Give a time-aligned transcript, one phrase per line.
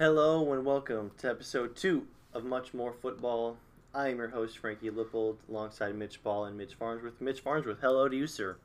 [0.00, 3.58] Hello and welcome to episode two of Much More Football.
[3.94, 7.20] I am your host, Frankie Lippold, alongside Mitch Ball and Mitch Farnsworth.
[7.20, 8.56] Mitch Farnsworth, hello to you, sir.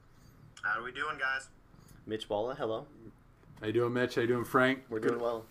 [0.64, 1.50] How are we doing, guys?
[2.06, 2.86] Mitch Balla, hello.
[3.60, 4.16] How you doing, Mitch?
[4.16, 4.84] How you doing, Frank?
[4.90, 5.44] We're doing well.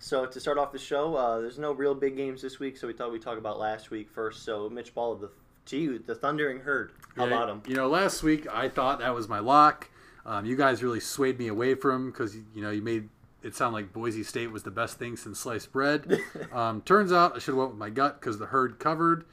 [0.00, 2.88] So to start off the show, uh, there's no real big games this week, so
[2.88, 4.44] we thought we'd talk about last week first.
[4.44, 5.30] So Mitch Balla, the
[5.66, 6.90] to you, the Thundering Herd.
[7.16, 7.62] How Yeah, about him?
[7.68, 9.90] You know, last week I thought that was my lock.
[10.26, 13.08] Um, you guys really swayed me away from him because you know you made
[13.42, 16.20] it sounded like Boise State was the best thing since sliced bread.
[16.52, 19.24] um, turns out I should have went with my gut because the herd covered.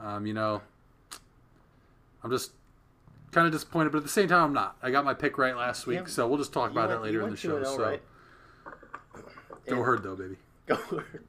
[0.00, 0.60] Um, you know,
[2.22, 2.52] I'm just
[3.32, 4.76] kind of disappointed, but at the same time I'm not.
[4.82, 6.06] I got my pick right last week, Yeah.
[6.06, 7.62] so we'll just talk about went- that later in the show.
[7.64, 8.02] So right?
[9.66, 10.36] go And- herd though, baby.
[10.66, 11.24] Go Herd.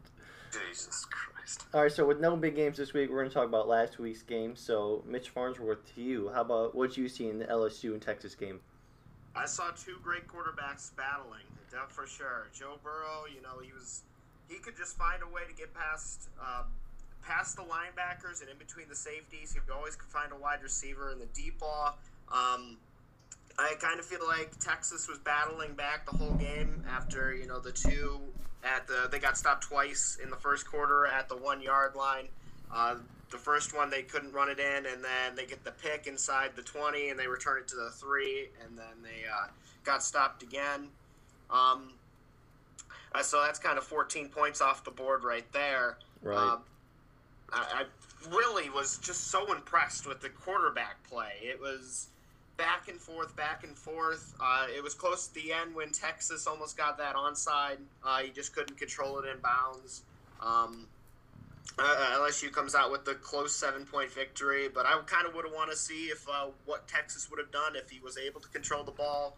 [0.52, 1.66] Jesus Christ.
[1.74, 4.00] All right, so with no big games this week, we're going to talk about last
[4.00, 4.56] week's game.
[4.56, 8.34] So, Mitch Farnsworth, to you, how about what you see in the LSU and Texas
[8.36, 8.62] game?
[9.36, 12.48] I saw two great quarterbacks battling, that for sure.
[12.58, 14.04] Joe Burrow, you know, he was
[14.48, 16.64] he could just find a way to get past uh,
[17.22, 19.54] past the linebackers and in between the safeties.
[19.54, 21.98] He always could find a wide receiver in the deep ball.
[22.32, 22.78] Um,
[23.58, 27.60] I kind of feel like Texas was battling back the whole game after you know
[27.60, 28.20] the two
[28.64, 32.28] at the they got stopped twice in the first quarter at the one yard line.
[32.74, 32.96] Uh,
[33.32, 36.52] the first one they couldn't run it in, and then they get the pick inside
[36.56, 39.48] the twenty, and they return it to the three, and then they uh,
[39.84, 40.90] got stopped again.
[41.50, 41.94] Um,
[43.14, 45.98] uh, so that's kind of 14 points off the board right there.
[46.22, 46.38] Right.
[46.38, 46.60] Um,
[47.54, 51.34] I, I really was just so impressed with the quarterback play.
[51.42, 52.08] It was
[52.58, 54.34] back and forth, back and forth.
[54.42, 57.78] Uh, it was close at the end when Texas almost got that onside.
[58.04, 60.04] Uh, he just couldn't control it in bounds.
[60.42, 60.88] Um,
[61.78, 65.46] uh, LSU comes out with the close seven point victory, but I kind of would
[65.46, 68.40] have want to see if uh, what Texas would have done if he was able
[68.42, 69.36] to control the ball.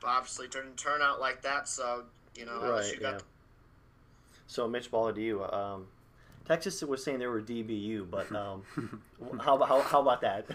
[0.00, 1.68] But obviously, it didn't turn out like that.
[1.68, 2.04] So
[2.36, 3.18] you know, Right, LSU got yeah.
[4.46, 5.86] So, Mitch Balla, to you, um,
[6.46, 8.62] Texas was saying they were DBU, but um,
[9.40, 10.46] how, about- how, how about that?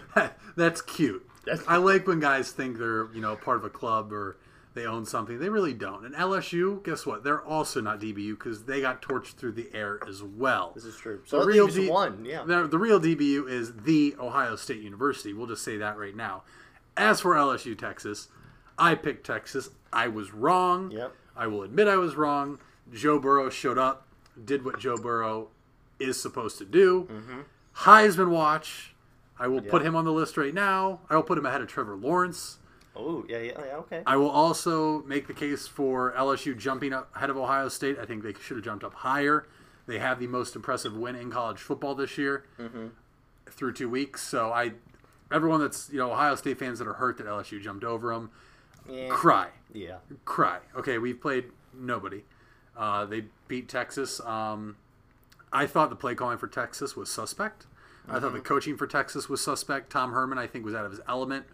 [0.56, 1.28] That's cute.
[1.46, 4.36] That's- I like when guys think they're you know part of a club or
[4.74, 5.38] they own something.
[5.38, 6.04] They really don't.
[6.04, 7.22] And LSU, guess what?
[7.22, 10.72] They're also not DBU because they got torched through the air as well.
[10.74, 11.20] This is true.
[11.24, 12.42] So, the real D- one, yeah.
[12.44, 15.32] The, the real DBU is the Ohio State University.
[15.32, 16.42] We'll just say that right now.
[16.96, 18.28] As for LSU Texas,
[18.78, 19.70] I picked Texas.
[19.92, 20.90] I was wrong.
[20.90, 21.12] Yep.
[21.36, 22.58] I will admit I was wrong.
[22.92, 24.06] Joe Burrow showed up,
[24.44, 25.48] did what Joe Burrow
[25.98, 27.08] is supposed to do.
[27.10, 27.40] Mm-hmm.
[27.88, 28.94] Heisman watch.
[29.38, 31.00] I will put him on the list right now.
[31.10, 32.58] I will put him ahead of Trevor Lawrence.
[32.96, 34.02] Oh, yeah, yeah, yeah, okay.
[34.06, 37.98] I will also make the case for LSU jumping up ahead of Ohio State.
[37.98, 39.46] I think they should have jumped up higher.
[39.86, 42.44] They have the most impressive win in college football this year
[43.50, 44.22] through two weeks.
[44.22, 44.72] So I,
[45.32, 48.30] everyone that's you know Ohio State fans that are hurt that LSU jumped over them,
[48.88, 49.08] Yeah.
[49.10, 49.96] cry, yeah.
[50.24, 50.60] cry.
[50.76, 52.22] Okay, we've played nobody.
[52.76, 54.20] Uh, they beat Texas.
[54.20, 54.76] Um,
[55.52, 57.66] I thought the play calling for Texas was suspect.
[58.08, 59.90] I thought the coaching for Texas was suspect.
[59.90, 61.46] Tom Herman, I think, was out of his element,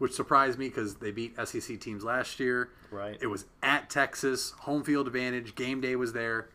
[0.00, 2.70] which surprised me because they beat SEC teams last year.
[2.90, 3.18] Right.
[3.20, 6.48] It was at Texas, home field advantage, game day was there.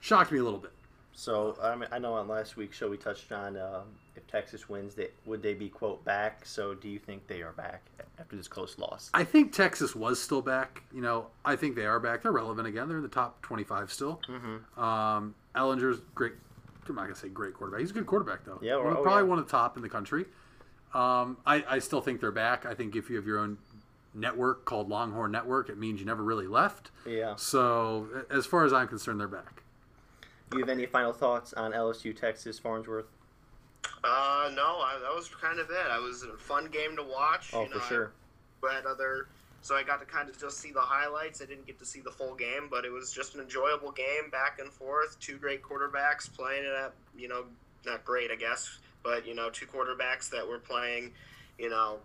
[0.00, 0.72] Shocked me a little bit.
[1.14, 3.80] So I, mean, I know on last week's show we touched on uh,
[4.14, 6.44] if Texas wins, they, would they be quote back?
[6.44, 7.80] So do you think they are back
[8.18, 9.10] after this close loss?
[9.14, 10.82] I think Texas was still back.
[10.92, 12.22] You know, I think they are back.
[12.22, 12.86] They're relevant again.
[12.86, 14.20] They're in the top 25 still.
[14.28, 14.78] Mm-hmm.
[14.78, 16.34] Um, Ehlinger's great.
[16.86, 17.80] I'm not gonna say great quarterback.
[17.80, 18.58] He's a good quarterback though.
[18.62, 19.28] Yeah, oh, probably yeah.
[19.28, 20.26] one of the top in the country.
[20.94, 22.64] Um, I, I still think they're back.
[22.64, 23.58] I think if you have your own
[24.14, 26.90] network called Longhorn Network, it means you never really left.
[27.06, 27.36] Yeah.
[27.36, 29.62] So as far as I'm concerned, they're back.
[30.50, 33.06] Do you have any final thoughts on LSU Texas Farnsworth?
[34.02, 35.86] Uh, no, I, that was kind of it.
[35.90, 37.50] I was a fun game to watch.
[37.52, 38.12] Oh, you know, for sure.
[38.68, 39.28] I had other,
[39.62, 41.42] so I got to kind of just see the highlights.
[41.42, 44.30] I didn't get to see the full game, but it was just an enjoyable game,
[44.32, 45.18] back and forth.
[45.20, 47.44] Two great quarterbacks playing it at, you know,
[47.86, 51.12] not great, I guess, but you know, two quarterbacks that were playing.
[51.58, 51.98] You know,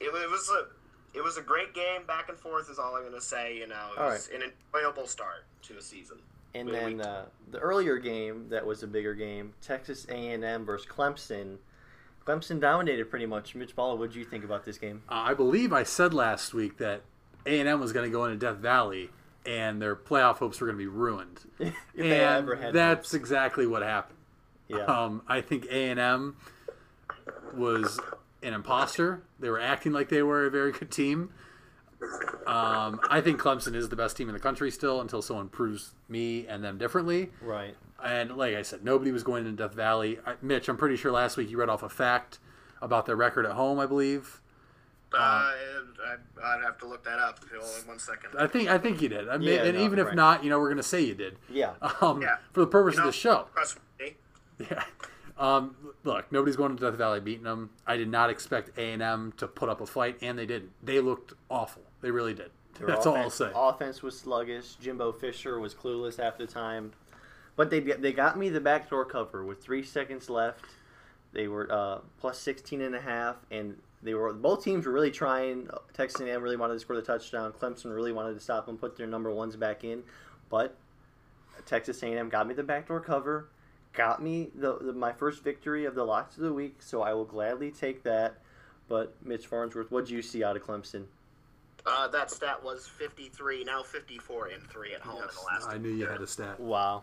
[0.00, 0.68] it, it was a.
[1.12, 3.56] It was a great game, back and forth is all I'm going to say.
[3.56, 6.18] You know, it All was an enjoyable start to the season.
[6.54, 7.06] And Wait, then wait.
[7.06, 11.56] uh, the earlier game that was a bigger game, Texas A&M versus Clemson.
[12.24, 13.56] Clemson dominated pretty much.
[13.56, 15.02] Mitch Balla, what do you think about this game?
[15.08, 17.02] Uh, I believe I said last week that
[17.46, 19.10] A&M was going to go into Death Valley
[19.46, 21.40] and their playoff hopes were going to be ruined.
[21.98, 23.14] and that's hopes.
[23.14, 24.18] exactly what happened.
[24.78, 24.84] Yeah.
[24.84, 26.36] Um, I think A and M
[27.54, 27.98] was
[28.42, 29.22] an imposter.
[29.38, 31.30] They were acting like they were a very good team.
[32.46, 35.92] Um, I think Clemson is the best team in the country still until someone proves
[36.08, 37.30] me and them differently.
[37.42, 37.76] right.
[38.02, 40.18] And like I said, nobody was going into Death Valley.
[40.26, 42.38] I, Mitch, I'm pretty sure last week you read off a fact
[42.80, 43.78] about their record at home.
[43.78, 44.40] I believe
[45.12, 47.40] Uh, I'd, I'd have to look that up.
[47.52, 48.30] Hold on one second.
[48.38, 49.28] I think I think you did.
[49.28, 51.36] I mean, Yeah, and no, even if not, you know, we're gonna say you did.
[51.50, 51.72] Yeah.
[52.00, 52.36] Um, Yeah.
[52.52, 53.48] For the purpose You know, of the show.
[53.52, 54.16] Trust me.
[54.70, 54.84] Yeah.
[55.38, 55.74] Um,
[56.04, 57.70] look, nobody's going to Death Valley beating them.
[57.86, 60.70] I did not expect A and M to put up a fight, and they didn't.
[60.82, 61.82] They looked awful.
[62.02, 62.50] They really did.
[62.74, 63.50] Their That's all I'll offense, say.
[63.54, 64.74] Offense was sluggish.
[64.74, 66.92] Jimbo Fisher was clueless half the time.
[67.56, 70.66] But they they got me the backdoor cover with three seconds left.
[71.32, 75.10] They were uh, plus 16 and a half, and they were both teams were really
[75.10, 75.68] trying.
[75.94, 77.52] Texas A&M really wanted to score the touchdown.
[77.52, 80.02] Clemson really wanted to stop them, put their number ones back in,
[80.48, 80.76] but
[81.66, 83.48] Texas A&M got me the backdoor cover,
[83.92, 86.82] got me the, the my first victory of the locks of the week.
[86.82, 88.34] So I will gladly take that.
[88.88, 91.04] But Mitch Farnsworth, what do you see out of Clemson?
[91.86, 95.78] Uh, that stat was 53, now 54 and 3 at home in the last I
[95.78, 96.58] knew you had a stat.
[96.60, 97.02] Wow.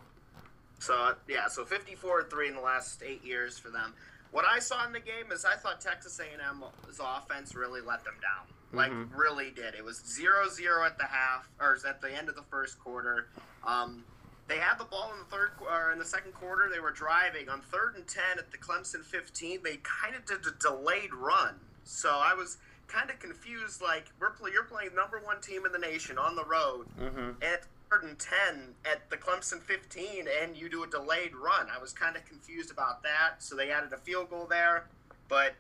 [0.80, 3.94] So uh, yeah, so 54 and three in the last eight years for them.
[4.32, 8.14] What I saw in the game is I thought Texas A&M's offense really let them
[8.22, 8.46] down.
[8.74, 9.18] Like Mhm.
[9.18, 9.74] really did.
[9.76, 13.30] It was 0-0 at the half or at the end of the first quarter.
[13.66, 14.04] Um,
[14.48, 16.70] they had the ball in the third or in the second quarter.
[16.72, 19.62] They were driving on third and 10 at the Clemson 15.
[19.64, 21.56] They kind of did a delayed run.
[21.84, 22.58] So I was
[22.88, 23.82] kind of confused.
[23.82, 27.44] Like we're play, you're playing number one team in the nation on the road Mm-hmm.
[27.44, 28.30] at third and 10
[28.92, 31.68] at the Clemson 15 and you do a delayed run.
[31.74, 33.36] I was kind of confused about that.
[33.40, 34.86] So they added a field goal there.
[35.30, 35.56] But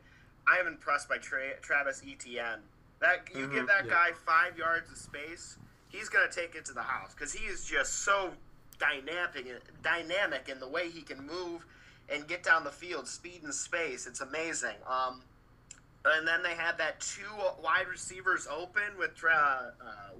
[0.47, 2.59] I am impressed by Tra- Travis Etienne.
[3.01, 3.91] That You Mhm, give that yeah.
[3.91, 5.57] guy five yards of space,
[5.89, 8.31] he's going to take it to the house because he is just so
[8.79, 11.65] dynamic, dynamic in the way he can move
[12.09, 14.07] and get down the field, speed and space.
[14.07, 14.75] It's amazing.
[14.87, 15.21] Um,
[16.05, 17.21] and then they had that two
[17.61, 19.69] wide receivers open with uh, uh,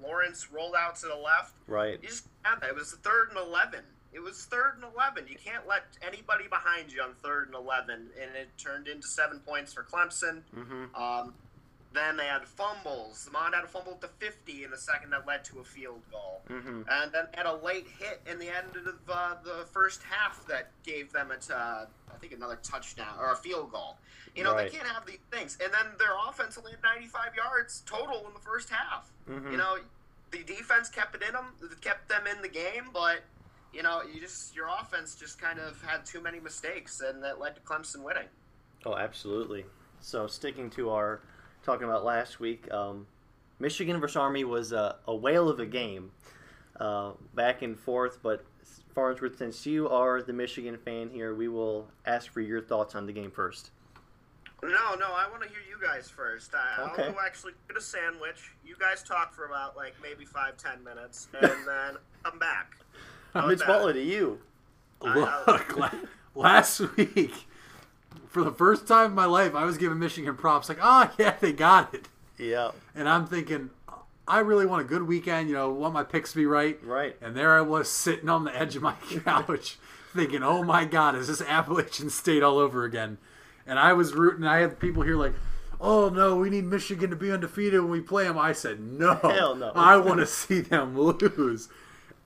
[0.02, 1.54] Lawrence rolled out to the left.
[1.68, 2.00] Right.
[2.02, 2.70] You just had that.
[2.70, 3.82] It was third and eleven.
[4.12, 5.26] It was third and eleven.
[5.28, 9.40] You can't let anybody behind you on third and eleven, and it turned into seven
[9.40, 10.42] points for Clemson.
[10.56, 11.02] Mm-hmm.
[11.02, 11.34] Um,
[11.98, 13.30] then they had fumbles.
[13.34, 16.02] Mond had a fumble at the fifty in the second that led to a field
[16.12, 16.84] goal, Mm-hmm.
[16.90, 20.70] and then had a late hit in the end of uh, the first half that
[20.86, 23.98] gave them a, t- uh, I think another touchdown or a field goal.
[24.36, 24.72] You know Right.
[24.72, 25.58] they can't have these things.
[25.64, 29.12] And then their offense only had ninety five yards total in the first half.
[29.30, 29.52] Mm-hmm.
[29.52, 29.78] You know,
[30.32, 31.46] the defense kept it in them,
[31.82, 33.22] kept them in the game, but
[33.74, 37.40] you know, you just your offense just kind of had too many mistakes, and that
[37.40, 38.28] led to Clemson winning.
[38.86, 39.66] Oh, absolutely.
[40.00, 41.22] So sticking to our
[41.68, 43.06] talking about last week, um,
[43.60, 46.12] Michigan versus Army was a, a whale of a game,
[46.80, 48.20] uh, back and forth.
[48.24, 48.46] But
[48.96, 53.06] Farnsworth, since you are the Michigan fan here, we will ask for your thoughts on
[53.06, 53.72] the game first.
[54.64, 56.56] No, no, I want to hear you guys first.
[56.56, 57.04] I, Okay.
[57.04, 58.54] I'll actually get a sandwich.
[58.66, 62.78] You guys talk for about like maybe five, ten minutes, and then come back.
[63.34, 64.00] How Mitch about Butler that?
[64.00, 64.40] to you.
[65.02, 65.78] Look,
[66.36, 67.34] last week,
[68.28, 70.70] for the first time in my life, I was giving Michigan props.
[70.70, 72.08] Like, oh yeah, they got it.
[72.38, 72.72] Yeah.
[72.96, 73.72] And I'm thinking,
[74.28, 75.50] I really want a good weekend.
[75.50, 76.80] You know, want my picks to be right.
[76.84, 77.16] Right.
[77.22, 78.94] And there I was sitting on the edge of my
[79.24, 79.78] couch,
[80.14, 83.18] thinking, "Oh my God, is this Appalachian State all over again?"
[83.66, 84.46] And I was rooting.
[84.46, 85.34] I had people here like,
[85.80, 89.16] "Oh no, we need Michigan to be undefeated when we play them." I said, "No,
[89.16, 89.72] Hell no.
[89.74, 91.70] I want to see them lose."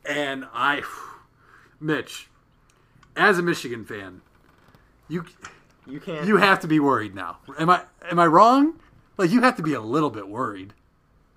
[0.04, 0.82] And I,
[1.80, 2.28] Mitch,
[3.16, 4.22] as a Michigan fan,
[5.08, 5.26] you
[5.92, 6.26] You can't.
[6.26, 7.38] you have to be worried now.
[7.60, 8.80] Am I am I wrong?
[9.18, 10.74] Like you have to be a little bit worried.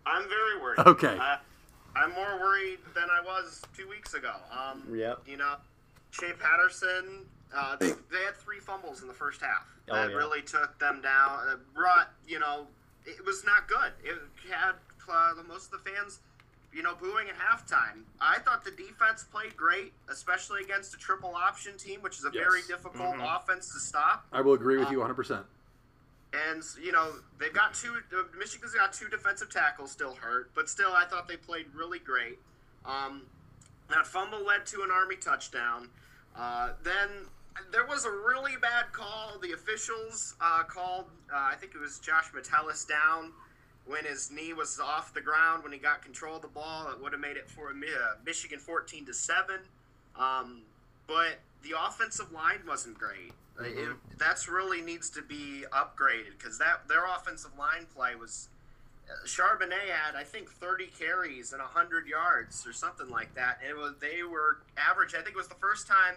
[0.07, 0.79] I'm very worried.
[0.87, 1.19] Okay.
[1.21, 1.37] Uh,
[1.97, 4.33] I'm more worried than I was two weeks ago.
[4.53, 5.23] Um, Yep.
[5.27, 5.55] You know,
[6.11, 9.67] Shea Patterson, uh, they, they had three fumbles in the first half.
[9.89, 10.17] Oh, that yeah.
[10.17, 11.39] really took them down.
[11.49, 12.67] Uh, brought, you know,
[13.07, 13.93] it was not good.
[14.03, 14.19] It
[14.51, 14.75] had
[15.11, 16.21] uh, the most of the fans,
[16.75, 18.03] you know, booing at halftime.
[18.21, 22.31] I thought the defense played great, especially against a triple option team, which is a
[22.31, 22.67] very Yes.
[22.69, 23.37] difficult Mhm.
[23.37, 24.27] offense to stop.
[24.33, 25.15] I will agree with you 100.
[25.15, 25.47] percent
[26.33, 28.03] And you know they've got two.
[28.13, 32.01] uh, Michigan's got two defensive tackles still hurt, but still I thought they played really
[32.01, 32.41] great.
[32.85, 33.29] Um,
[33.89, 35.91] that fumble led to an Army touchdown.
[36.35, 37.31] Uh, then
[37.71, 39.39] there was a really bad call.
[39.39, 41.09] The officials uh, called.
[41.33, 43.33] Uh, I think it was Josh Metellus down
[43.87, 46.89] when his knee was off the ground when he got control of the ball.
[46.91, 47.75] It would have made it for uh,
[48.25, 49.61] Michigan fourteen to seven.
[50.19, 50.63] Um,
[51.07, 53.33] but the offensive line wasn't great.
[53.61, 53.89] Uh, It,
[54.19, 58.49] that's really needs to be upgraded because that their offensive line play was.
[59.11, 63.71] uh, Charbonnet had I think 30 carries and 100 yards or something like that, and
[63.71, 65.15] it was they were average.
[65.15, 66.17] I think it was the first time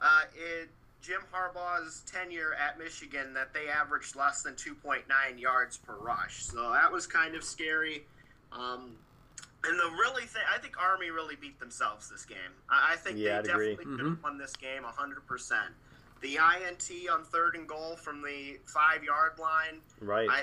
[0.00, 0.68] uh, in
[1.02, 5.02] Jim Harbaugh's tenure at Michigan that they averaged less than 2.9
[5.38, 6.42] yards per rush.
[6.44, 8.04] So that was kind of scary.
[8.52, 8.92] Um,
[9.64, 12.38] and the really thing, I think Army really beat themselves this game.
[12.70, 13.70] I, I think Yeah, I'd they agree.
[13.76, 15.52] definitely could have won this game 100%.
[16.20, 20.28] The INT on third and goal from the five yard line, Right.
[20.30, 20.42] I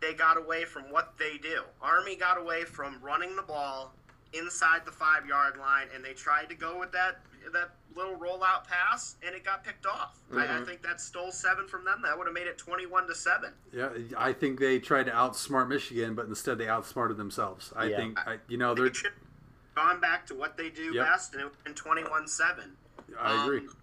[0.00, 1.62] they got away from what they do.
[1.82, 3.92] Army got away from running the ball
[4.32, 7.16] inside the five yard line, and they tried to go with that
[7.52, 10.18] that little rollout pass, and it got picked off.
[10.32, 10.66] I, I Mhm.
[10.66, 12.02] think that stole seven from them.
[12.02, 13.52] That would have made it twenty-one to seven.
[13.72, 17.72] Yeah, I think they tried to outsmart Michigan, but instead they outsmarted themselves.
[17.74, 17.96] I Yeah.
[17.96, 18.90] think, I, you know, they're.
[18.90, 19.00] They
[19.74, 21.06] gone back to what they do Yep.
[21.06, 22.76] best, and it would been twenty-one-seven.
[23.18, 23.60] I agree.
[23.60, 23.76] Um,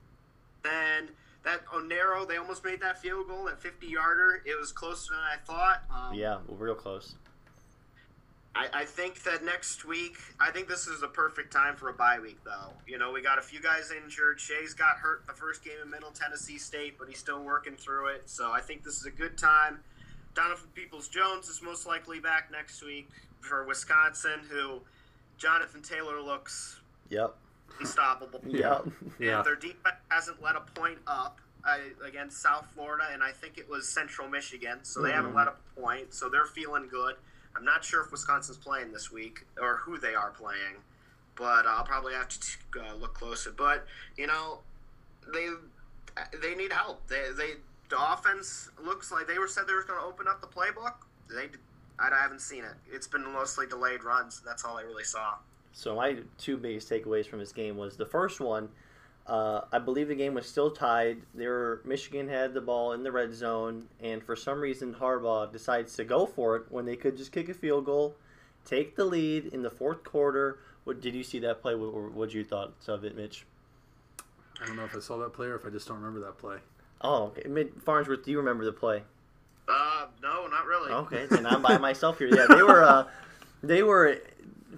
[0.63, 4.41] then that Onero, they almost made that field goal, that 50 yarder.
[4.45, 5.83] It was closer than I thought.
[5.91, 7.15] Um, Yeah, real close.
[8.55, 11.93] I, I think that next week, I think this is a perfect time for a
[11.93, 12.71] bye week, though.
[12.87, 14.39] You know, we got a few guys injured.
[14.39, 18.07] Shea's got hurt the first game in Middle Tennessee State, but he's still working through
[18.07, 18.23] it.
[18.29, 19.79] So I think this is a good time.
[20.35, 23.09] Donovan Peoples Jones is most likely back next week
[23.41, 24.79] for Wisconsin, who
[25.37, 27.35] Jonathan Taylor looks Yep.
[27.81, 28.39] unstoppable.
[28.47, 28.87] Yep.
[29.19, 29.37] Yeah.
[29.37, 33.57] And their defense hasn't let a point up uh, against South Florida, and I think
[33.57, 37.15] it was Central Michigan, so they haven't let up a point, so they're feeling good.
[37.55, 40.75] I'm not sure if Wisconsin's playing this week or who they are playing,
[41.35, 42.39] but I'll probably have to
[42.81, 43.53] uh, look closer.
[43.55, 43.85] But
[44.17, 44.59] you know,
[45.33, 45.47] they
[46.41, 47.07] they need help.
[47.07, 47.51] They they
[47.89, 50.93] the offense looks like they were said they were going to open up the playbook.
[51.29, 51.47] They
[51.99, 52.73] I haven't seen it.
[52.91, 54.41] It's been mostly delayed runs.
[54.45, 55.35] That's all I really saw.
[55.71, 58.69] So my two biggest takeaways from this game was the first one.
[59.27, 61.17] Uh, I believe the game was still tied.
[61.33, 65.51] They were Michigan had the ball in the red zone, and for some reason Harbaugh
[65.51, 68.15] decides to go for it when they could just kick a field goal,
[68.65, 70.59] take the lead in the fourth quarter.
[70.83, 71.73] What did you see that play?
[71.73, 73.45] What what you thought of it, Mitch?
[74.61, 76.37] I don't know if I saw that play or if I just don't remember that
[76.37, 76.57] play.
[77.01, 77.67] Oh, okay.
[77.83, 79.03] Farnsworth, do you remember the play?
[79.67, 80.91] Uh, no, not really.
[80.91, 82.27] Okay, and I'm by myself here.
[82.27, 83.07] Yeah, they were uh,
[83.63, 84.19] they were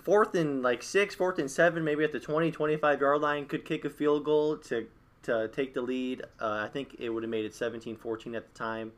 [0.07, 3.45] fourth and like six, fourth and seven, maybe at the 20, 25 yard line.
[3.45, 4.87] Could kick a field goal to
[5.23, 6.21] to take the lead.
[6.39, 8.93] Uh, I think it would have made it 17-14 at the time,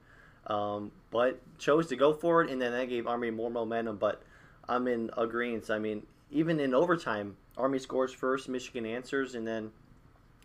[0.45, 3.97] um, but chose to go for it, and then that gave Army more momentum.
[3.97, 4.21] But
[4.67, 5.71] I'm in agreement.
[5.71, 9.71] I mean, even in overtime, Army scores first, Michigan answers, and then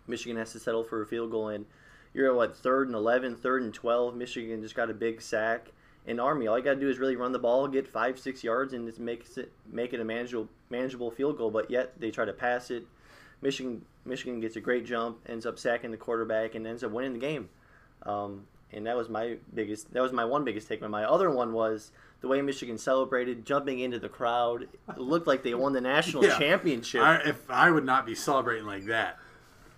[0.06, 1.48] Michigan has to settle for a field goal.
[1.48, 1.66] And
[2.14, 4.16] you're at what third and 11, third and 12.
[4.16, 5.72] Michigan just got a big sack
[6.06, 8.44] in Army, all you got to do is really run the ball, get five, six
[8.44, 11.50] yards, and just makes it make it a manageable manageable field goal.
[11.50, 12.84] But yet they try to pass it.
[13.42, 17.14] Michigan Michigan gets a great jump, ends up sacking the quarterback, and ends up winning
[17.14, 17.48] the game.
[18.04, 19.92] Um, and that was my biggest.
[19.92, 20.90] That was my one biggest takeaway.
[20.90, 24.66] My other one was the way Michigan celebrated, jumping into the crowd.
[24.88, 26.38] It looked like they won the national Yeah.
[26.38, 27.02] championship.
[27.02, 29.18] I, if I would not be celebrating like that,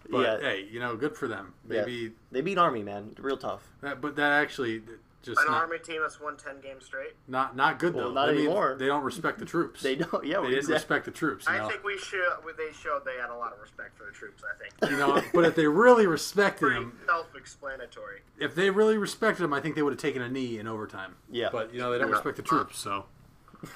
[0.08, 0.38] but Yeah.
[0.40, 1.54] hey, you know, good for them.
[1.68, 1.80] Yeah.
[1.82, 3.14] Maybe, They beat Army, man.
[3.18, 3.62] Real tough.
[3.80, 4.82] that, but that actually
[5.26, 7.12] just An not, Army team that's won 10 games straight.
[7.28, 8.14] not not good Well, though.
[8.14, 8.76] not That means anymore.
[8.78, 9.82] They don't respect the troops.
[9.82, 10.24] They don't.
[10.24, 11.46] Yeah, They didn't respect the troops.
[11.48, 11.68] You I know?
[11.68, 12.22] think we should.
[12.56, 14.42] They showed they had a lot of respect for the troops.
[14.42, 14.90] I think.
[14.90, 18.20] you know, but if they really respected them, self-explanatory.
[18.38, 21.16] if they really respected them, I think they would have taken a knee in overtime.
[21.30, 21.48] Yeah.
[21.52, 22.14] But you know, they don't Yeah.
[22.14, 23.04] respect the troops, so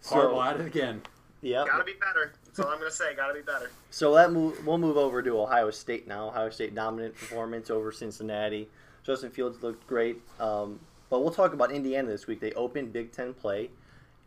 [0.00, 1.02] So- horrible at it again.
[1.40, 1.64] yeah.
[1.66, 2.32] Gotta be better.
[2.44, 3.14] That's all I'm gonna say.
[3.14, 3.70] Gotta be better.
[3.90, 6.28] So that move, we'll move over to Ohio State now.
[6.28, 8.68] Ohio State dominant performance over Cincinnati.
[9.04, 10.20] Justin Fields looked great.
[10.40, 10.80] Um,
[11.10, 12.40] but we'll talk about Indiana this week.
[12.40, 13.70] They opened Big Ten play,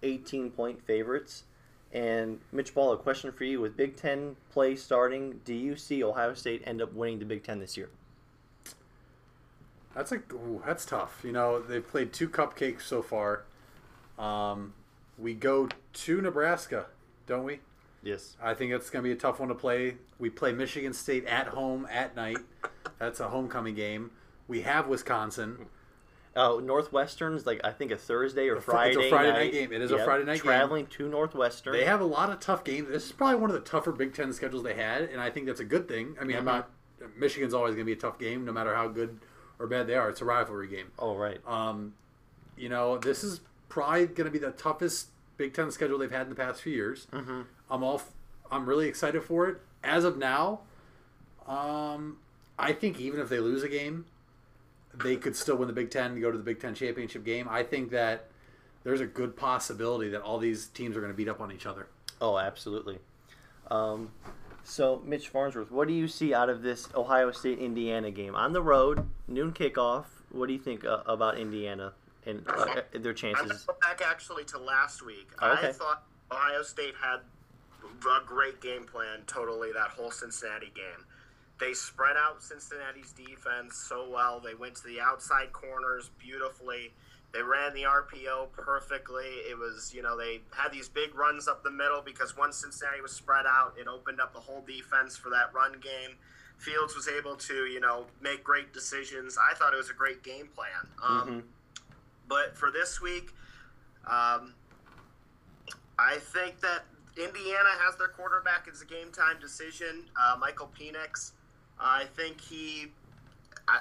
[0.03, 1.43] 18 point favorites.
[1.91, 6.03] And Mitch Ball, a question for you: With Big Ten play starting, do you see
[6.03, 7.89] Ohio State end up winning the Big Ten this year?
[9.95, 11.21] That's a ooh, that's tough.
[11.23, 13.43] You know, they've played two cupcakes so far.
[14.19, 14.73] Um,
[15.17, 16.85] we go to Nebraska,
[17.25, 17.59] don't we?
[18.03, 18.37] Yes.
[18.41, 19.97] I think it's going to be a tough one to play.
[20.19, 22.37] We play Michigan State at home at night.
[22.99, 24.11] That's a homecoming game.
[24.47, 25.65] We have Wisconsin.
[26.35, 28.95] Uh, Northwestern's like I think a Thursday or a Fri- Friday.
[28.95, 29.39] it's a Friday night.
[29.45, 29.73] night game.
[29.73, 30.43] It is a Friday night game.
[30.43, 31.73] Traveling to Northwestern.
[31.73, 32.89] They have a lot of tough games.
[32.89, 35.47] This is probably one of the tougher Big Ten schedules they had, and I think
[35.47, 36.15] that's a good thing.
[36.21, 36.45] I mean, I'm Mhm.
[36.45, 36.69] not.
[37.17, 39.19] Michigan's always going to be a tough game, no matter how good
[39.59, 40.09] or bad they are.
[40.09, 40.91] It's a rivalry game.
[40.99, 41.39] Oh right.
[41.47, 41.95] Um,
[42.55, 46.23] you know, this is probably going to be the toughest Big Ten schedule they've had
[46.23, 47.07] in the past few years.
[47.11, 47.41] Mm-hmm.
[47.71, 47.95] I'm all.
[47.95, 48.11] f-
[48.51, 49.57] I'm really excited for it.
[49.83, 50.61] As of now,
[51.47, 52.17] um,
[52.59, 54.05] I think even if they lose a game,
[55.03, 57.47] they could still win the Big Ten and go to the Big Ten championship game.
[57.49, 58.27] I think that
[58.83, 61.65] there's a good possibility that all these teams are going to beat up on each
[61.65, 61.87] other.
[62.21, 62.99] Oh, absolutely.
[63.69, 64.11] Um,
[64.63, 68.53] so, Mitch Farnsworth, what do you see out of this Ohio State Indiana game on
[68.53, 70.05] the road, noon kickoff?
[70.31, 71.93] What do you think uh, about Indiana
[72.25, 73.63] and uh, their I'm chances?
[73.63, 75.29] gonna back actually to last week.
[75.41, 75.69] Oh, okay.
[75.69, 77.19] I thought Ohio State had
[77.83, 79.21] a great game plan.
[79.25, 81.05] Totally, that whole Cincinnati game.
[81.59, 84.39] They spread out Cincinnati's defense so well.
[84.39, 86.93] They went to the outside corners beautifully.
[87.33, 89.25] They ran the RPO perfectly.
[89.49, 93.01] It was, you know, they had these big runs up the middle because once Cincinnati
[93.01, 96.15] was spread out, it opened up the whole defense for that run game.
[96.57, 99.37] Fields was able to, you know, make great decisions.
[99.37, 100.87] I thought it was a great game plan.
[101.03, 101.43] Um, Mhm.
[102.27, 103.33] But for this week,
[104.05, 104.53] um,
[105.97, 106.85] I think that
[107.15, 108.67] Indiana has their quarterback.
[108.67, 110.09] It's a game time decision.
[110.15, 111.31] Uh, Michael Penix.
[111.79, 112.87] I think he.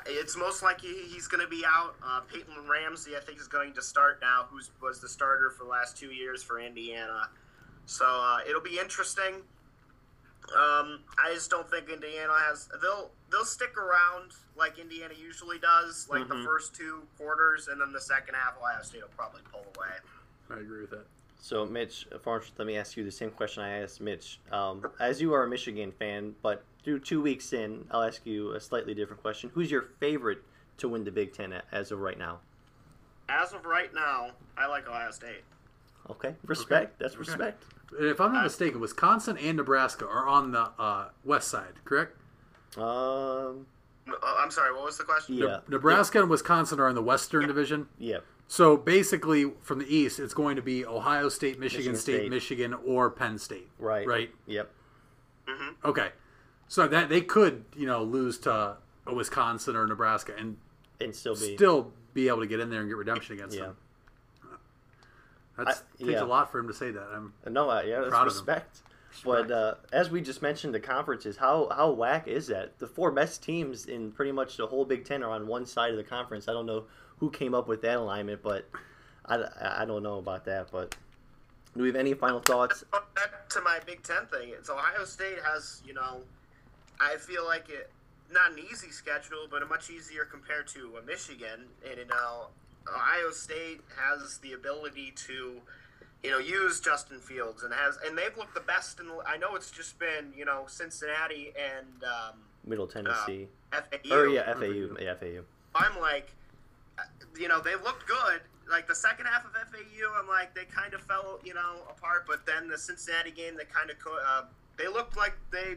[0.07, 1.95] It's most likely he's going to be out.
[2.05, 4.47] Uh, Peyton Ramsey, I think, is going to start now.
[4.51, 7.29] Who was the starter for the last two years for Indiana.
[7.87, 9.35] So uh, it'll be interesting.
[10.55, 12.69] Um, I just don't think Indiana has.
[12.83, 16.45] They'll they'll stick around like Indiana usually does, like the Mhm.
[16.45, 19.91] first two quarters, and then the second half, Ohio State will probably pull away.
[20.51, 21.07] I agree with that.
[21.41, 24.41] So, Mitch, Farnsworth, let me ask you the same question I asked Mitch.
[24.51, 28.53] Um, as you are a Michigan fan, but through two weeks in, I'll ask you
[28.53, 29.51] a slightly different question.
[29.55, 30.39] Who's your favorite
[30.79, 32.39] to win the Big Ten as of right now?
[33.29, 35.43] As of right now, I like Ohio State.
[36.09, 37.01] Okay, respect.
[37.01, 37.19] That's Okay.
[37.19, 37.65] respect.
[37.99, 42.17] If I'm not Uh, mistaken, Wisconsin and Nebraska are on the uh, west side, correct?
[42.77, 43.67] Um,
[44.09, 44.73] uh, I'm sorry.
[44.73, 45.35] What was the question?
[45.35, 47.89] yeah, Nebraska and Wisconsin are in the Western Division.
[47.99, 52.13] yeah, So basically, from the East, it's going to be Ohio State, Michigan, Michigan State,
[52.21, 52.31] State.
[52.31, 53.69] Michigan, or Penn State.
[53.81, 54.31] right, Right.
[54.47, 54.71] Yep.
[55.49, 56.11] hmm Okay.
[56.69, 60.57] So that they could, you know, lose to a Wisconsin or Nebraska and
[61.01, 63.63] And still be still be able to get in there and get redemption against yeah.
[63.65, 63.77] them.
[65.59, 65.67] That
[65.99, 66.23] takes yeah.
[66.23, 67.09] a lot for him to say that.
[67.15, 68.45] I'm No, uh, yeah, that's Proud of them.
[68.45, 68.83] respect.
[69.25, 72.79] But uh, as we just mentioned, the conferences, how how whack is that?
[72.79, 75.91] The four best teams in pretty much the whole Big Ten are on one side
[75.91, 76.49] of the conference.
[76.49, 76.85] I don't know
[77.19, 78.69] who came up with that alignment, but
[79.25, 80.71] I, I don't know about that.
[80.71, 80.95] But
[81.75, 82.85] do we have any final thoughts?
[82.93, 84.51] Back to my Big Ten thing.
[84.51, 86.21] It's Ohio State has, you know,
[87.01, 87.91] I feel like it
[88.31, 91.67] not an easy schedule, but a much easier compared to uh, Michigan.
[91.89, 92.49] And you know,
[92.89, 95.61] Ohio State has the ability to,
[96.23, 99.07] you know, use Justin Fields and has and they've looked the best in.
[99.09, 103.49] the- I know it's just been you know Cincinnati and um, Middle Tennessee.
[103.73, 104.15] FAU.
[104.15, 104.97] or yeah, FAU.
[105.01, 105.43] Yeah, FAU.
[105.75, 106.31] I'm like,
[106.99, 107.03] uh,
[107.39, 108.41] you know, they looked good.
[108.69, 112.25] Like the second half of FAU, I'm like, they kind of fell, you know, apart.
[112.27, 114.43] But then the Cincinnati game, they kind of, uh,
[114.77, 115.77] they looked like they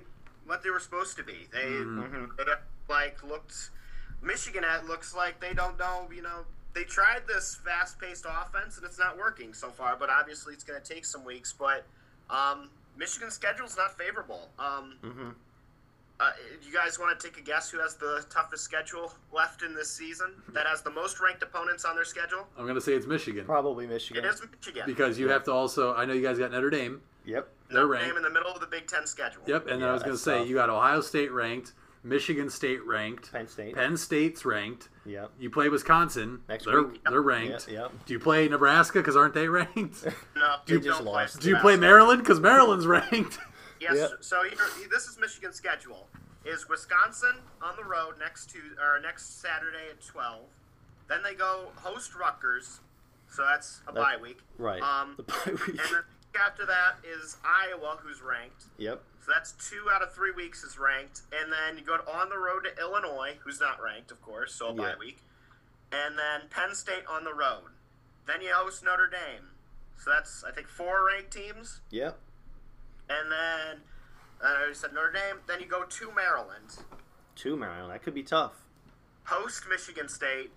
[0.50, 1.48] what they were supposed to be.
[1.54, 2.36] They, Mhm.
[2.36, 2.44] they
[2.90, 3.70] like looked.
[4.22, 6.46] Michigan at looks like they don't know, you know.
[6.74, 9.96] They tried this fast-paced offense and it's not working so far.
[9.96, 11.54] But obviously, it's going to take some weeks.
[11.54, 11.86] But
[12.30, 14.50] um, Michigan's is not favorable.
[14.60, 15.30] Um, hmm
[16.22, 16.32] uh,
[16.62, 19.90] you guys want to take a guess who has the toughest schedule left in this
[19.90, 20.34] season?
[20.50, 22.46] That has the most ranked opponents on their schedule?
[22.58, 24.26] I'm going to say it's Michigan Probably Michigan.
[24.26, 24.84] is Michigan.
[24.86, 25.94] because you have to also.
[25.96, 27.02] I know you guys got Notre Dame.
[27.30, 27.48] Yep.
[27.70, 28.08] They're Notre ranked.
[28.08, 29.44] Dame in the middle of the Big Ten schedule.
[29.46, 30.48] Yep, and then I was going to that's say tough.
[30.48, 33.76] you got Ohio State ranked, Michigan State ranked, Penn State.
[33.76, 34.90] Penn State's ranked.
[35.06, 35.32] Yep.
[35.40, 36.42] You play Wisconsin.
[36.50, 37.02] Next they're, week.
[37.08, 37.68] They're ranked.
[37.68, 37.92] Yeah, yep.
[38.06, 40.06] Do you play Nebraska because aren't they ranked?
[40.36, 41.40] No, They you just don't lost.
[41.42, 41.82] Do you play Nebraska.
[41.82, 43.38] Maryland because Maryland's ranked?
[43.82, 43.96] Yes.
[43.96, 44.10] Yep.
[44.20, 44.58] So here,
[44.92, 46.08] this is Michigan's schedule.
[46.44, 50.48] Is Wisconsin on the road next to or next Saturday at twelve?
[51.08, 52.82] Then they go host Rutgers,
[53.30, 54.40] so that's a That- bye week.
[54.58, 54.82] Right.
[54.82, 55.78] Um, The bye and week.
[55.78, 56.04] then
[56.44, 58.64] after that is Iowa, who's ranked.
[58.78, 59.02] Yep.
[59.26, 62.38] So that's two out of three weeks is ranked, and then you go on the
[62.38, 64.96] road to Illinois, who's not ranked, of course, so a bye Yeah.
[64.98, 65.20] week,
[65.92, 67.72] and then Penn State on the road.
[68.26, 69.50] Then you host Notre Dame,
[69.98, 72.18] so that's I think four ranked teams, Yep.
[73.10, 73.82] and then
[74.42, 75.42] I already said Notre Dame.
[75.48, 76.78] Then you go to Maryland,
[77.36, 77.92] Two Maryland.
[77.94, 78.54] That could be tough.
[79.26, 80.52] host Michigan State,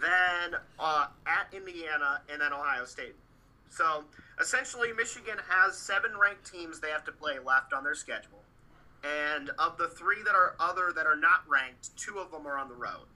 [0.00, 3.14] then uh, at Indiana, and then Ohio State.
[3.70, 4.04] So
[4.40, 8.42] essentially, Michigan has seven ranked teams they have to play left on their schedule,
[9.04, 12.58] and of the three that are other that are not ranked, two of them are
[12.58, 13.06] on the road.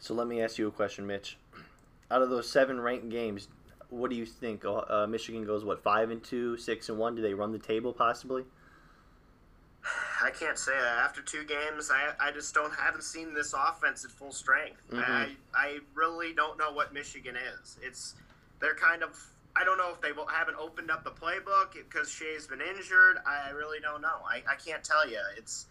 [0.00, 1.36] So let me ask you a question, Mitch.
[2.10, 3.48] Out of those seven ranked games,
[3.88, 4.64] what do you think?
[4.66, 7.14] Uh, Michigan goes what five and two, six and one?
[7.14, 8.44] Do they run the table possibly?
[10.22, 11.90] I can't say that after two games.
[11.92, 14.82] I, I just don't haven't seen this offense at full strength.
[14.92, 15.36] I, Mhm.
[15.54, 17.78] I really don't know what Michigan is.
[17.82, 18.14] It's
[18.60, 19.18] they're kind of
[19.56, 23.18] I don't know if they haven't opened up the playbook because Shea's been injured.
[23.26, 24.18] I really don't know.
[24.28, 25.20] I, I can't tell you.
[25.36, 25.66] It's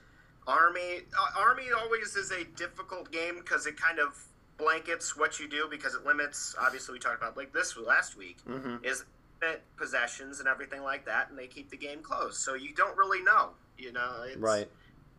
[0.48, 1.02] Army.
[1.20, 4.18] Uh, Army always is a difficult game because it kind of
[4.58, 6.56] blankets what you do because it limits.
[6.62, 8.84] Obviously, we talked about like this last week Mm-hmm.
[8.86, 9.04] is
[9.76, 12.38] possessions and everything like that, and they keep the game close.
[12.38, 13.50] So you don't really know.
[13.78, 14.70] You know, it's Right.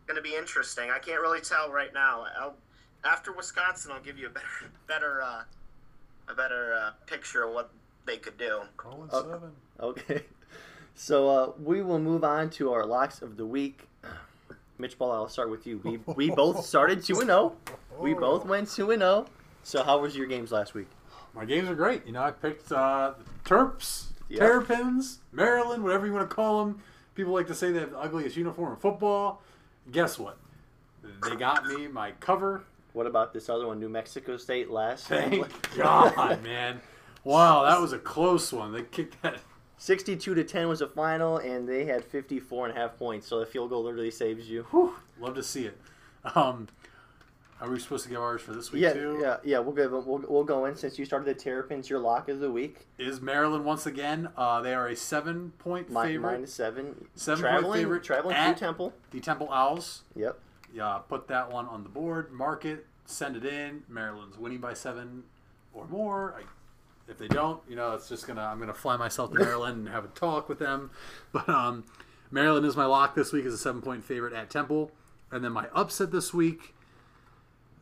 [0.07, 0.89] going to be interesting.
[0.89, 2.25] I can't really tell right now.
[2.39, 2.55] I'll,
[3.03, 4.47] after Wisconsin, I'll give you a better,
[4.87, 5.43] better, uh,
[6.27, 7.69] a better uh, picture of what
[8.05, 8.61] they could do.
[8.77, 9.21] Calling Oh.
[9.31, 9.51] seven.
[9.79, 10.23] Okay.
[10.95, 13.87] So uh, we will move on to our locks of the week.
[14.77, 15.79] Mitch Ball, I'll start with you.
[15.83, 17.55] We we both started two and zero.
[17.99, 19.25] We both went two and zero.
[19.63, 20.87] So how was your games last week?
[21.33, 22.05] My games are great.
[22.05, 23.13] You know, I picked uh,
[23.43, 24.39] Terps, Yep.
[24.39, 26.81] Terrapins, Maryland, whatever you want to call them.
[27.13, 29.41] People like to say they have the ugliest uniform in football.
[29.91, 30.37] Guess what?
[31.29, 32.63] They got me my cover
[32.93, 36.81] What about this other one, New Mexico State last Thank God, man.
[37.25, 38.71] Wow, that was a close one.
[38.71, 39.39] They kicked that.
[39.77, 43.27] 62 to 10 was the final, and they had 54 and a half points.
[43.27, 44.63] So the field goal literally saves you.
[44.71, 45.77] Whew, love to see it.
[46.33, 46.67] Um,
[47.61, 49.19] are we supposed to give ours for this week Yeah, too?
[49.21, 49.59] yeah, yeah.
[49.59, 50.05] We'll give them.
[50.05, 51.89] We'll, we'll go in since you started the Terrapins.
[51.89, 52.87] Your lock of the week.
[52.97, 54.29] Is Maryland once again?
[54.37, 56.31] Uh, they are a seven-point Mi- favorite.
[56.33, 57.07] minus seven.
[57.15, 58.93] Seven traveling, point favorite Traveling at- through Temple.
[59.11, 60.03] The Temple Owls.
[60.15, 60.39] Yep.
[60.73, 62.31] Yeah, put that one on the board.
[62.31, 62.85] Mark it.
[63.05, 63.83] Send it in.
[63.87, 65.23] Maryland's winning by seven
[65.73, 66.35] or more.
[66.37, 66.43] I,
[67.07, 68.41] if they don't, you know, it's just gonna.
[68.41, 70.91] I'm gonna fly myself to Maryland and have a talk with them.
[71.31, 71.83] But um,
[72.31, 74.91] Maryland is my lock this week as a seven-point favorite at Temple,
[75.31, 76.73] and then my upset this week.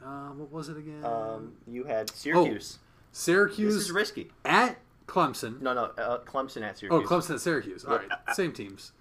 [0.04, 1.04] Uh, what was it again?
[1.06, 2.80] Um, you had Syracuse.
[3.12, 4.32] Syracuse this is risky.
[4.44, 5.62] at Clemson.
[5.62, 5.84] No, no.
[5.98, 6.90] Uh, Clemson at Syracuse.
[6.92, 7.86] Oh, Clemson at Syracuse.
[7.86, 8.92] All right, same teams.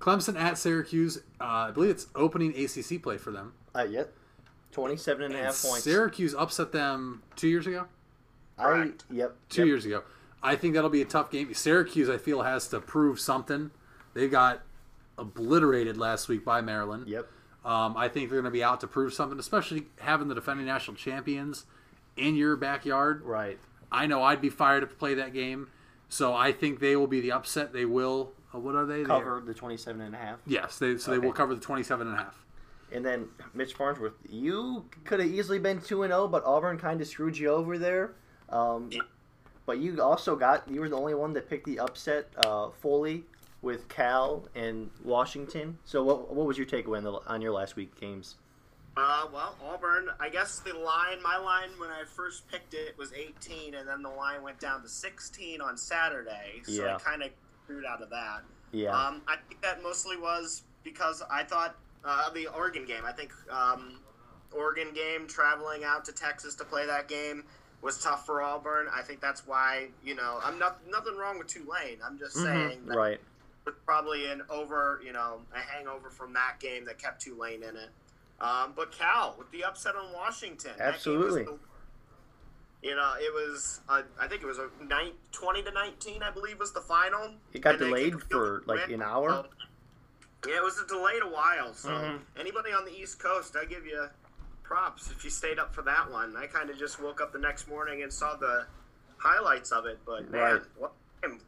[0.00, 1.18] Clemson at Syracuse.
[1.40, 3.54] Uh, I believe it's opening ACC play for them.
[3.74, 4.12] Uh, yep.
[4.72, 5.84] 27 and a And half points.
[5.84, 7.86] Syracuse upset them two years ago.
[8.58, 9.36] I yep.
[9.48, 9.66] Two yep.
[9.66, 10.02] years ago.
[10.42, 11.52] I think that'll be a tough game.
[11.54, 13.70] Syracuse, I feel, has to prove something.
[14.12, 14.62] They got
[15.16, 17.08] obliterated last week by Maryland.
[17.08, 17.28] Yep.
[17.64, 20.66] Um, I think they're going to be out to prove something, especially having the defending
[20.66, 21.64] national champions
[22.16, 23.22] in your backyard.
[23.22, 23.58] Right.
[23.90, 25.68] I know I'd be fired up to play that game.
[26.08, 27.72] So I think they will be the upset.
[27.72, 28.32] They will.
[28.54, 28.98] Uh, what are they?
[28.98, 30.38] They're- Cover the 27 and a half.
[30.46, 32.44] Yes, they, so they will cover the 27 and a half.
[32.92, 37.00] And then Mitch Farnsworth, you could have easily been 2 and 0, but Auburn kind
[37.00, 38.14] of screwed you over there.
[38.54, 38.90] Um,
[39.66, 43.24] but you also got you were the only one that picked the upset uh, fully
[43.62, 45.78] with Cal and Washington.
[45.84, 48.36] So what what was your takeaway on, the, on your last week games?
[48.96, 50.08] Uh, well, Auburn.
[50.20, 54.02] I guess the line, my line when I first picked it was 18, and then
[54.02, 56.62] the line went down to 16 on Saturday.
[56.62, 56.94] So Yeah.
[56.94, 57.30] I kind of
[57.64, 58.42] screwed out of that.
[58.70, 58.90] Yeah.
[58.90, 63.04] Um, I think that mostly was because I thought uh, the Oregon game.
[63.04, 63.98] I think um,
[64.52, 67.42] Oregon game traveling out to Texas to play that game
[67.84, 68.86] was tough for Auburn.
[68.92, 71.98] I think that's why you know I'm not nothing wrong with Tulane.
[72.04, 73.20] I'm just saying that right.
[73.66, 77.76] was probably an over you know a hangover from that game that kept Tulane in
[77.76, 77.90] it.
[78.40, 80.72] Um, but Cal with the upset on Washington.
[80.78, 81.44] that game was Absolutely.
[81.44, 81.58] the-
[82.82, 83.80] you know, it was.
[83.88, 86.22] Uh, I think it was a nine, 20 to nineteen.
[86.22, 87.30] I believe was the final.
[87.54, 88.96] It got delayed for, like, win.
[88.96, 89.30] an hour?
[89.30, 89.46] So-
[90.50, 91.72] yeah, it was delayed a while.
[91.72, 92.20] So Mhm.
[92.38, 94.06] anybody on the East Coast, I give you
[94.68, 96.34] props if you stayed up for that one.
[96.36, 98.66] I kind of just woke up the next morning and saw the
[99.18, 100.00] highlights of it.
[100.04, 100.62] But man, Right.
[100.76, 100.92] what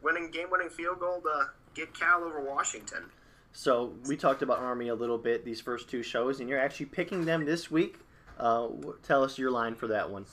[0.02, 3.11] winning game-winning field goal to get Cal over Washington.
[3.52, 6.87] So we talked about Army a little bit these first two shows, and you're actually
[6.87, 7.98] picking them this week.
[8.38, 8.68] Uh,
[9.02, 10.24] tell us your line for that one.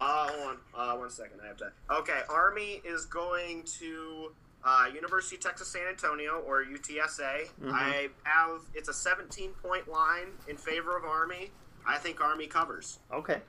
[0.00, 0.58] Uh, hold on.
[0.74, 1.40] Uh, one second.
[1.42, 1.72] I have to.
[1.90, 4.32] Okay, Army is going to
[4.64, 7.48] uh, University of Texas San Antonio or UTSA.
[7.60, 7.72] Mhm.
[7.72, 11.50] I have it's a 17 point line in favor of Army.
[11.86, 12.98] I think Army covers.
[13.12, 13.40] Okay.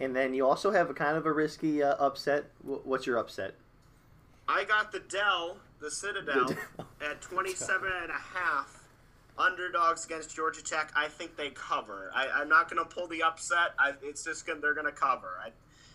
[0.00, 2.44] And then you also have a kind of a risky uh, upset.
[2.62, 3.54] Wh- What's your upset?
[4.48, 8.84] I got the Dell, the Citadel, The at 27 and a half
[9.36, 10.92] underdogs against Georgia Tech.
[10.96, 12.10] I think they cover.
[12.14, 13.74] I, I'm not going to pull the upset.
[13.78, 15.38] I, it's just gonna, they're going to cover.
[15.44, 15.50] I,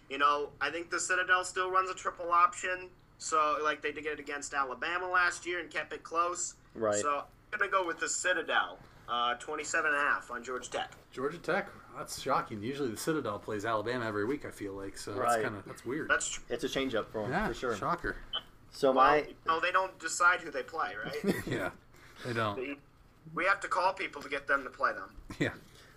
[0.09, 2.89] you know, I think the Citadel still runs a triple option.
[3.17, 6.55] So, like they did it against Alabama last year and kept it close.
[6.75, 6.95] Right.
[6.95, 10.69] So, I'm going to go with the Citadel, uh, 27 and a half on Georgia
[10.69, 10.91] Tech.
[11.11, 11.69] Georgia Tech.
[11.97, 12.61] That's shocking.
[12.63, 14.45] Usually the Citadel plays Alabama every week.
[14.45, 15.13] I feel like so.
[15.13, 16.09] That's kind of that's weird.
[16.09, 16.43] That's true.
[16.49, 17.75] It's a change up for them, yeah, for sure.
[17.75, 18.15] Shocker.
[18.71, 21.35] So my No, they don't decide who they play, right?
[21.47, 21.69] Yeah,
[22.25, 22.77] they don't.
[23.35, 25.11] we have to call people to get them to play them.
[25.39, 25.49] Yeah.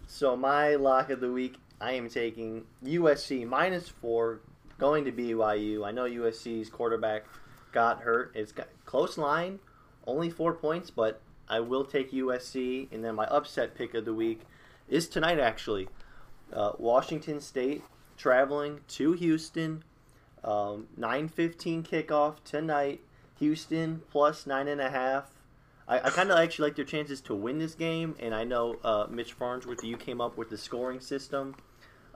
[0.06, 4.40] so my lock of the week, I am taking USC minus four,
[4.78, 5.86] going to BYU.
[5.86, 7.24] I know USC's quarterback
[7.72, 8.32] got hurt.
[8.34, 9.58] It's got close line,
[10.06, 12.92] only four points, but I will take USC.
[12.92, 14.40] And then my upset pick of the week
[14.88, 15.88] is tonight actually.
[16.52, 17.82] Uh, Washington State
[18.16, 19.84] traveling to Houston.
[20.44, 23.00] Um, 9:15 kickoff tonight.
[23.38, 25.30] Houston plus nine and a half.
[25.88, 28.76] I, I kind of actually like their chances to win this game, and I know
[28.82, 31.54] uh, Mitch Farnsworth, you came up with the scoring system.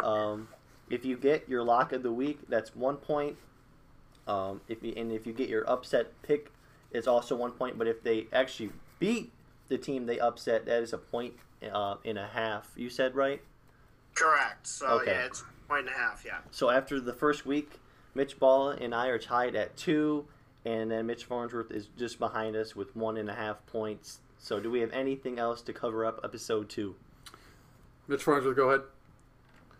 [0.00, 0.48] Um,
[0.88, 3.36] if you get your lock of the week, that's one point.
[4.26, 6.50] Um, if you, and if you get your upset pick,
[6.90, 7.78] it's also one point.
[7.78, 9.32] But if they actually beat
[9.68, 11.34] the team they upset, that is a point
[11.72, 12.70] uh, and a half.
[12.76, 13.42] You said right.
[14.14, 14.66] Correct.
[14.68, 15.10] So Okay.
[15.12, 16.22] yeah, it's point and a half.
[16.24, 16.38] Yeah.
[16.52, 17.80] So after the first week,
[18.14, 20.26] Mitch Ball and I are tied at two,
[20.64, 24.20] and then Mitch Farnsworth is just behind us with one and a half points.
[24.38, 26.94] So do we have anything else to cover up episode two?
[28.08, 28.82] Mitch Farnsworth, go ahead.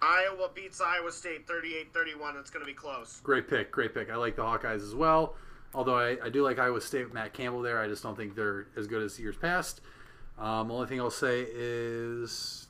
[0.02, 2.38] Iowa beats Iowa State 38-31.
[2.40, 3.20] It's going to be close.
[3.22, 3.70] Great pick.
[3.70, 4.10] Great pick.
[4.10, 5.34] I like the Hawkeyes as well.
[5.74, 7.80] Although I, I do like Iowa State with Matt Campbell there.
[7.80, 9.80] I just don't think they're as good as years past.
[10.38, 12.66] Um, only thing I'll say is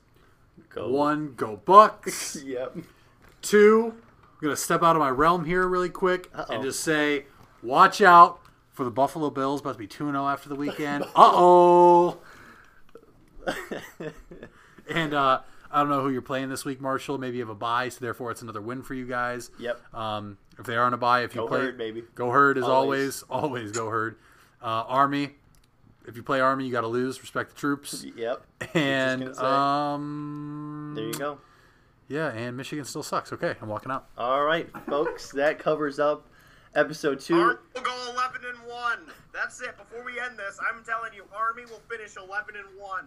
[0.69, 0.89] Go.
[0.91, 2.37] One, go Bucks.
[2.45, 2.77] Yep.
[3.43, 6.53] Two, I'm gonna step out of my realm here really quick Uh-oh.
[6.55, 7.25] and just say,
[7.63, 9.61] watch out for the Buffalo Bills.
[9.63, 11.05] About to be 2 0 after the weekend.
[11.05, 12.19] uh oh.
[14.91, 15.41] And uh,
[15.73, 17.19] I don't know who you're playing this week, Marshall.
[17.19, 19.51] Maybe you have a bye, so therefore it's another win for you guys.
[19.59, 19.95] Yep.
[19.95, 22.03] Um, if they are on a bye, if you Go play, Herd, baby.
[22.15, 23.23] Go herd as Always.
[23.29, 23.45] always.
[23.45, 24.17] Always go herd.
[24.63, 25.31] Uh, Army.
[26.07, 27.21] If you play Army, you got to lose.
[27.21, 28.05] Respect the troops.
[28.17, 28.43] Yep.
[28.75, 31.39] And um, There you go.
[32.09, 33.33] Yeah, and Michigan still sucks.
[33.33, 34.09] Okay, I'm walking out.
[34.19, 36.27] All right, folks, that covers up
[36.75, 37.39] episode two.
[37.41, 38.99] Army will go 11 and 1.
[39.33, 39.77] That's it.
[39.79, 43.05] Before we end this, I'm telling you, Army will finish 11 and 1.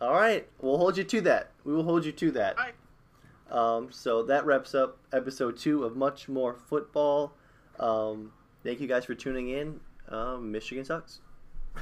[0.00, 1.52] All right, we'll hold you to that.
[1.64, 2.58] We will hold you to that.
[3.50, 7.32] Um, so that wraps up episode two of Much More Football.
[7.78, 8.32] Um,
[8.62, 9.80] thank you guys for tuning in.
[10.08, 11.20] Um, Michigan sucks.